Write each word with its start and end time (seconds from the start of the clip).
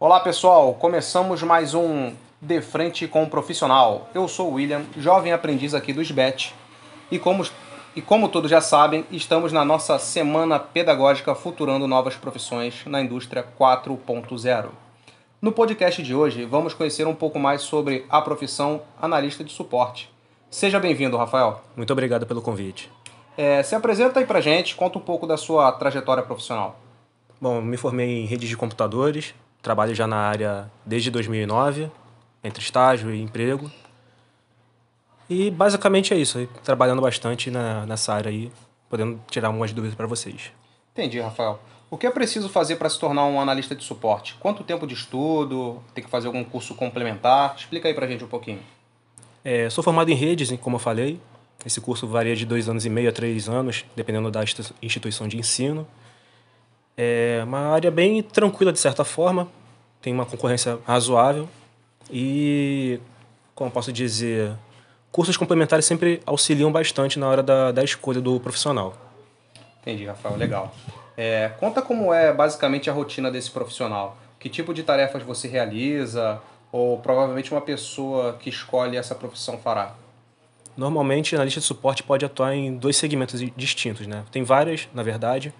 Olá 0.00 0.20
pessoal, 0.20 0.74
começamos 0.74 1.42
mais 1.42 1.74
um 1.74 2.12
De 2.40 2.62
Frente 2.62 3.08
com 3.08 3.24
o 3.24 3.28
Profissional. 3.28 4.08
Eu 4.14 4.28
sou 4.28 4.52
o 4.52 4.54
William, 4.54 4.84
jovem 4.96 5.32
aprendiz 5.32 5.74
aqui 5.74 5.92
do 5.92 6.00
SBET 6.00 6.54
e 7.10 7.18
como, 7.18 7.44
e 7.96 8.00
como 8.00 8.28
todos 8.28 8.48
já 8.48 8.60
sabem, 8.60 9.04
estamos 9.10 9.50
na 9.50 9.64
nossa 9.64 9.98
semana 9.98 10.56
pedagógica 10.60 11.34
Futurando 11.34 11.88
Novas 11.88 12.14
Profissões 12.14 12.86
na 12.86 13.00
Indústria 13.00 13.44
4.0. 13.58 14.68
No 15.42 15.50
podcast 15.50 16.00
de 16.00 16.14
hoje, 16.14 16.44
vamos 16.44 16.74
conhecer 16.74 17.08
um 17.08 17.14
pouco 17.14 17.40
mais 17.40 17.62
sobre 17.62 18.06
a 18.08 18.22
profissão 18.22 18.82
analista 19.02 19.42
de 19.42 19.50
suporte. 19.52 20.08
Seja 20.48 20.78
bem-vindo, 20.78 21.16
Rafael. 21.16 21.60
Muito 21.76 21.92
obrigado 21.92 22.24
pelo 22.24 22.40
convite. 22.40 22.88
É, 23.36 23.64
se 23.64 23.74
apresenta 23.74 24.20
aí 24.20 24.26
pra 24.26 24.40
gente, 24.40 24.76
conta 24.76 24.96
um 24.96 25.02
pouco 25.02 25.26
da 25.26 25.36
sua 25.36 25.72
trajetória 25.72 26.22
profissional. 26.22 26.78
Bom, 27.40 27.60
me 27.60 27.76
formei 27.76 28.22
em 28.22 28.26
redes 28.26 28.48
de 28.48 28.56
computadores, 28.56 29.34
trabalho 29.68 29.94
já 29.94 30.06
na 30.06 30.16
área 30.16 30.70
desde 30.86 31.10
2009, 31.10 31.90
entre 32.42 32.62
estágio 32.62 33.14
e 33.14 33.20
emprego. 33.20 33.70
E 35.28 35.50
basicamente 35.50 36.14
é 36.14 36.16
isso, 36.16 36.48
trabalhando 36.64 37.02
bastante 37.02 37.50
na, 37.50 37.84
nessa 37.84 38.14
área 38.14 38.30
aí, 38.30 38.50
podendo 38.88 39.20
tirar 39.30 39.48
algumas 39.48 39.70
dúvidas 39.70 39.94
para 39.94 40.06
vocês. 40.06 40.50
Entendi, 40.92 41.20
Rafael. 41.20 41.60
O 41.90 41.98
que 41.98 42.06
é 42.06 42.10
preciso 42.10 42.48
fazer 42.48 42.76
para 42.76 42.88
se 42.88 42.98
tornar 42.98 43.26
um 43.26 43.38
analista 43.38 43.74
de 43.74 43.84
suporte? 43.84 44.36
Quanto 44.40 44.64
tempo 44.64 44.86
de 44.86 44.94
estudo? 44.94 45.82
Tem 45.94 46.02
que 46.02 46.08
fazer 46.08 46.28
algum 46.28 46.42
curso 46.42 46.74
complementar? 46.74 47.54
Explica 47.54 47.88
aí 47.88 47.94
para 47.94 48.06
a 48.06 48.08
gente 48.08 48.24
um 48.24 48.28
pouquinho. 48.28 48.60
É, 49.44 49.68
sou 49.68 49.84
formado 49.84 50.10
em 50.10 50.14
redes, 50.14 50.50
como 50.62 50.76
eu 50.76 50.80
falei. 50.80 51.20
Esse 51.64 51.78
curso 51.78 52.06
varia 52.06 52.34
de 52.34 52.46
dois 52.46 52.70
anos 52.70 52.86
e 52.86 52.90
meio 52.90 53.10
a 53.10 53.12
três 53.12 53.50
anos, 53.50 53.84
dependendo 53.94 54.30
da 54.30 54.42
instituição 54.80 55.28
de 55.28 55.36
ensino. 55.36 55.86
É 57.00 57.42
uma 57.44 57.68
área 57.68 57.92
bem 57.92 58.20
tranquila, 58.24 58.72
de 58.72 58.80
certa 58.80 59.04
forma. 59.04 59.48
Tem 60.00 60.12
uma 60.12 60.26
concorrência 60.26 60.78
razoável. 60.86 61.48
E, 62.10 63.00
como 63.54 63.70
posso 63.70 63.92
dizer, 63.92 64.52
cursos 65.10 65.36
complementares 65.36 65.84
sempre 65.84 66.20
auxiliam 66.24 66.70
bastante 66.70 67.18
na 67.18 67.28
hora 67.28 67.42
da, 67.42 67.72
da 67.72 67.84
escolha 67.84 68.20
do 68.20 68.38
profissional. 68.40 68.94
Entendi, 69.82 70.06
Rafael. 70.06 70.36
Legal. 70.36 70.74
É, 71.16 71.50
conta 71.58 71.82
como 71.82 72.12
é 72.12 72.32
basicamente 72.32 72.88
a 72.88 72.92
rotina 72.92 73.30
desse 73.30 73.50
profissional. 73.50 74.16
Que 74.38 74.48
tipo 74.48 74.72
de 74.72 74.82
tarefas 74.82 75.22
você 75.22 75.48
realiza? 75.48 76.40
Ou 76.70 76.98
provavelmente 76.98 77.50
uma 77.50 77.60
pessoa 77.60 78.34
que 78.34 78.48
escolhe 78.48 78.96
essa 78.96 79.14
profissão 79.14 79.58
fará? 79.58 79.94
Normalmente, 80.76 81.34
analista 81.34 81.58
de 81.58 81.66
suporte 81.66 82.04
pode 82.04 82.24
atuar 82.24 82.54
em 82.54 82.76
dois 82.76 82.96
segmentos 82.96 83.40
distintos. 83.56 84.06
Né? 84.06 84.22
Tem 84.30 84.44
várias, 84.44 84.88
na 84.94 85.02
verdade, 85.02 85.52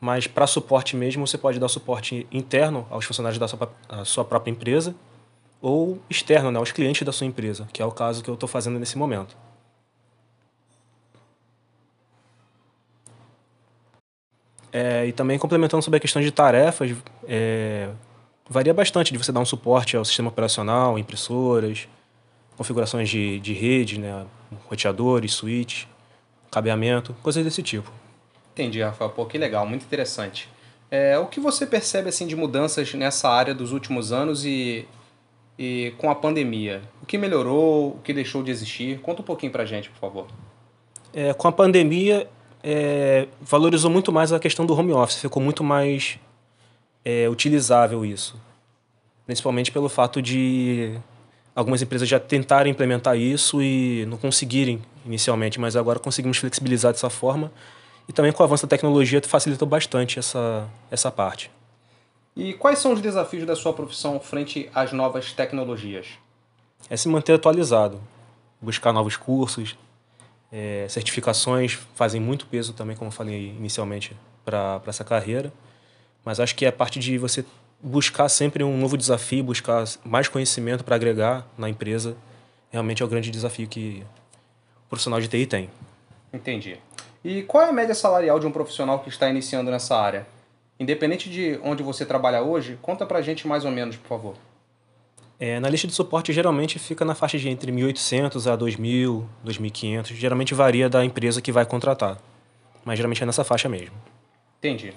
mas 0.00 0.26
para 0.26 0.46
suporte 0.46 0.96
mesmo, 0.96 1.26
você 1.26 1.36
pode 1.36 1.58
dar 1.58 1.68
suporte 1.68 2.26
interno 2.32 2.86
aos 2.88 3.04
funcionários 3.04 3.38
da 3.38 3.46
sua, 3.46 3.70
sua 4.04 4.24
própria 4.24 4.50
empresa 4.50 4.94
ou 5.60 6.00
externo, 6.08 6.50
né, 6.50 6.58
aos 6.58 6.72
clientes 6.72 7.02
da 7.02 7.12
sua 7.12 7.26
empresa, 7.26 7.68
que 7.72 7.82
é 7.82 7.84
o 7.84 7.92
caso 7.92 8.22
que 8.22 8.30
eu 8.30 8.34
estou 8.34 8.48
fazendo 8.48 8.78
nesse 8.78 8.96
momento. 8.96 9.36
É, 14.72 15.04
e 15.06 15.12
também 15.12 15.38
complementando 15.38 15.82
sobre 15.82 15.98
a 15.98 16.00
questão 16.00 16.22
de 16.22 16.30
tarefas, 16.30 16.96
é, 17.26 17.90
varia 18.48 18.72
bastante 18.72 19.12
de 19.12 19.18
você 19.18 19.32
dar 19.32 19.40
um 19.40 19.44
suporte 19.44 19.96
ao 19.96 20.04
sistema 20.04 20.28
operacional, 20.28 20.98
impressoras, 20.98 21.88
configurações 22.56 23.08
de, 23.08 23.38
de 23.40 23.52
rede, 23.52 23.98
né, 23.98 24.24
roteadores, 24.66 25.34
switch, 25.34 25.84
cabeamento, 26.50 27.14
coisas 27.22 27.44
desse 27.44 27.62
tipo. 27.62 27.92
Entendi, 28.52 28.82
Rafael. 28.82 29.10
Pô, 29.10 29.26
que 29.26 29.38
legal, 29.38 29.66
muito 29.66 29.84
interessante. 29.84 30.48
É, 30.90 31.16
o 31.18 31.26
que 31.26 31.38
você 31.38 31.64
percebe 31.64 32.08
assim 32.08 32.26
de 32.26 32.34
mudanças 32.34 32.92
nessa 32.94 33.28
área 33.28 33.54
dos 33.54 33.70
últimos 33.72 34.10
anos 34.10 34.44
e, 34.44 34.86
e 35.56 35.94
com 35.98 36.10
a 36.10 36.14
pandemia? 36.14 36.82
O 37.00 37.06
que 37.06 37.16
melhorou, 37.16 37.90
o 37.90 38.00
que 38.02 38.12
deixou 38.12 38.42
de 38.42 38.50
existir? 38.50 38.98
Conta 39.00 39.22
um 39.22 39.24
pouquinho 39.24 39.52
pra 39.52 39.64
gente, 39.64 39.88
por 39.90 39.98
favor. 39.98 40.26
É, 41.14 41.32
com 41.32 41.46
a 41.46 41.52
pandemia, 41.52 42.28
é, 42.62 43.28
valorizou 43.40 43.90
muito 43.90 44.10
mais 44.10 44.32
a 44.32 44.40
questão 44.40 44.66
do 44.66 44.74
home 44.74 44.92
office, 44.92 45.20
ficou 45.20 45.40
muito 45.40 45.62
mais 45.62 46.18
é, 47.04 47.28
utilizável 47.28 48.04
isso. 48.04 48.36
Principalmente 49.26 49.70
pelo 49.70 49.88
fato 49.88 50.20
de 50.20 50.98
algumas 51.54 51.80
empresas 51.82 52.08
já 52.08 52.18
tentarem 52.18 52.72
implementar 52.72 53.16
isso 53.16 53.62
e 53.62 54.04
não 54.06 54.16
conseguirem 54.16 54.82
inicialmente, 55.06 55.60
mas 55.60 55.76
agora 55.76 56.00
conseguimos 56.00 56.38
flexibilizar 56.38 56.92
dessa 56.92 57.08
forma 57.08 57.52
e 58.10 58.12
também 58.12 58.32
com 58.32 58.42
o 58.42 58.44
avanço 58.44 58.66
da 58.66 58.70
tecnologia 58.70 59.22
facilitou 59.22 59.68
bastante 59.68 60.18
essa, 60.18 60.68
essa 60.90 61.12
parte. 61.12 61.48
E 62.34 62.54
quais 62.54 62.80
são 62.80 62.92
os 62.92 63.00
desafios 63.00 63.46
da 63.46 63.54
sua 63.54 63.72
profissão 63.72 64.18
frente 64.18 64.68
às 64.74 64.92
novas 64.92 65.32
tecnologias? 65.32 66.08
É 66.88 66.96
se 66.96 67.08
manter 67.08 67.34
atualizado, 67.34 68.00
buscar 68.60 68.92
novos 68.92 69.16
cursos, 69.16 69.76
é, 70.50 70.86
certificações 70.88 71.78
fazem 71.94 72.20
muito 72.20 72.46
peso 72.46 72.72
também, 72.72 72.96
como 72.96 73.10
eu 73.10 73.12
falei 73.12 73.54
inicialmente, 73.56 74.16
para 74.44 74.82
essa 74.88 75.04
carreira. 75.04 75.52
Mas 76.24 76.40
acho 76.40 76.56
que 76.56 76.66
é 76.66 76.72
parte 76.72 76.98
de 76.98 77.16
você 77.16 77.44
buscar 77.80 78.28
sempre 78.28 78.64
um 78.64 78.76
novo 78.76 78.98
desafio, 78.98 79.44
buscar 79.44 79.84
mais 80.04 80.26
conhecimento 80.26 80.82
para 80.82 80.96
agregar 80.96 81.46
na 81.56 81.68
empresa, 81.68 82.16
realmente 82.72 83.04
é 83.04 83.06
o 83.06 83.08
grande 83.08 83.30
desafio 83.30 83.68
que 83.68 84.02
o 84.86 84.88
profissional 84.88 85.20
de 85.20 85.28
TI 85.28 85.46
tem. 85.46 85.70
Entendi. 86.32 86.76
E 87.24 87.42
qual 87.42 87.64
é 87.64 87.68
a 87.68 87.72
média 87.72 87.94
salarial 87.94 88.40
de 88.40 88.46
um 88.46 88.50
profissional 88.50 89.00
que 89.00 89.08
está 89.08 89.28
iniciando 89.28 89.70
nessa 89.70 89.96
área? 89.96 90.26
Independente 90.78 91.28
de 91.28 91.60
onde 91.62 91.82
você 91.82 92.06
trabalha 92.06 92.42
hoje, 92.42 92.78
conta 92.80 93.04
pra 93.04 93.20
gente 93.20 93.46
mais 93.46 93.64
ou 93.64 93.70
menos, 93.70 93.96
por 93.96 94.08
favor. 94.08 94.34
É, 95.38 95.58
na 95.60 95.68
lista 95.68 95.86
de 95.86 95.94
suporte 95.94 96.32
geralmente 96.32 96.78
fica 96.78 97.04
na 97.04 97.14
faixa 97.14 97.38
de 97.38 97.48
entre 97.48 97.72
1.800 97.72 98.50
a 98.50 98.56
2.000, 98.56 99.24
2.500. 99.44 100.14
Geralmente 100.14 100.54
varia 100.54 100.88
da 100.88 101.04
empresa 101.04 101.42
que 101.42 101.52
vai 101.52 101.66
contratar. 101.66 102.18
Mas 102.84 102.98
geralmente 102.98 103.22
é 103.22 103.26
nessa 103.26 103.44
faixa 103.44 103.68
mesmo. 103.68 103.94
Entendi. 104.58 104.94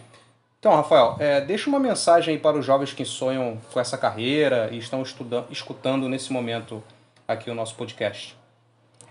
Então, 0.59 0.73
Rafael, 0.73 1.17
é, 1.19 1.41
deixa 1.41 1.69
uma 1.69 1.79
mensagem 1.79 2.39
para 2.39 2.57
os 2.57 2.65
jovens 2.65 2.93
que 2.93 3.03
sonham 3.03 3.57
com 3.73 3.79
essa 3.79 3.97
carreira 3.97 4.69
e 4.71 4.77
estão 4.77 5.01
estudando, 5.01 5.47
escutando 5.51 6.07
nesse 6.07 6.31
momento 6.31 6.81
aqui 7.27 7.49
o 7.49 7.55
nosso 7.55 7.75
podcast. 7.75 8.37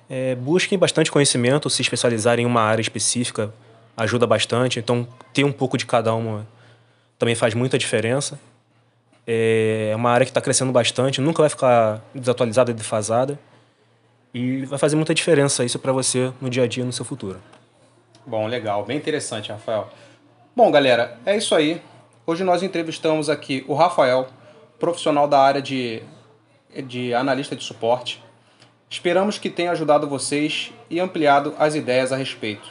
É, 0.09 0.35
busquem 0.35 0.79
bastante 0.79 1.11
conhecimento, 1.11 1.71
se 1.71 1.83
especializar 1.83 2.39
em 2.39 2.47
uma 2.47 2.61
área 2.61 2.83
específica 2.83 3.53
ajuda 3.97 4.27
bastante. 4.27 4.79
Então, 4.79 5.07
ter 5.33 5.45
um 5.45 5.53
pouco 5.53 5.77
de 5.77 5.87
cada 5.87 6.15
uma 6.15 6.47
também 7.19 7.35
faz 7.35 7.55
muita 7.55 7.79
diferença. 7.79 8.39
É 9.27 9.93
uma 9.95 10.11
área 10.11 10.25
que 10.25 10.31
está 10.31 10.41
crescendo 10.41 10.73
bastante, 10.73 11.21
nunca 11.21 11.43
vai 11.43 11.49
ficar 11.49 12.03
desatualizada 12.15 12.71
e 12.71 12.75
defasada. 12.75 13.39
E 14.35 14.65
vai 14.65 14.79
fazer 14.79 14.97
muita 14.97 15.15
diferença 15.15 15.65
isso 15.65 15.79
para 15.79 15.93
você 15.93 16.33
no 16.41 16.49
dia 16.49 16.65
a 16.65 16.67
dia, 16.67 16.85
no 16.85 16.93
seu 16.93 17.05
futuro. 17.05 17.39
Bom, 18.27 18.47
legal, 18.47 18.85
bem 18.85 18.97
interessante, 18.97 19.53
Rafael. 19.53 19.91
Bom, 20.57 20.71
galera, 20.71 21.19
é 21.25 21.37
isso 21.37 21.55
aí. 21.55 21.81
Hoje 22.27 22.43
nós 22.45 22.63
entrevistamos 22.63 23.29
aqui 23.29 23.65
o 23.69 23.75
Rafael, 23.75 24.29
profissional 24.79 25.29
da 25.29 25.41
área 25.41 25.61
de, 25.61 26.03
de 26.87 27.13
analista 27.15 27.55
de 27.55 27.63
suporte. 27.63 28.23
Esperamos 28.93 29.39
que 29.39 29.49
tenha 29.49 29.71
ajudado 29.71 30.07
vocês 30.07 30.71
e 30.91 31.01
ampliado 31.01 31.55
as 31.59 31.75
ideias 31.75 32.13
a 32.13 32.17
respeito. 32.17 32.69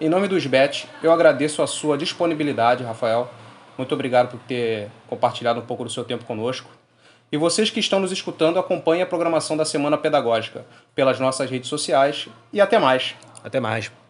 Em 0.00 0.08
nome 0.08 0.26
do 0.26 0.36
SBET, 0.36 0.88
eu 1.00 1.12
agradeço 1.12 1.62
a 1.62 1.66
sua 1.68 1.96
disponibilidade, 1.96 2.82
Rafael 2.82 3.30
muito 3.76 3.94
obrigado 3.94 4.30
por 4.30 4.40
ter 4.40 4.90
compartilhado 5.08 5.60
um 5.60 5.64
pouco 5.64 5.84
do 5.84 5.90
seu 5.90 6.04
tempo 6.04 6.24
conosco. 6.24 6.70
E 7.30 7.36
vocês 7.36 7.70
que 7.70 7.80
estão 7.80 8.00
nos 8.00 8.12
escutando, 8.12 8.58
acompanhem 8.58 9.02
a 9.02 9.06
programação 9.06 9.56
da 9.56 9.64
Semana 9.64 9.96
Pedagógica 9.96 10.66
pelas 10.94 11.18
nossas 11.18 11.48
redes 11.48 11.68
sociais 11.68 12.28
e 12.52 12.60
até 12.60 12.78
mais. 12.78 13.14
Até 13.42 13.58
mais. 13.58 14.01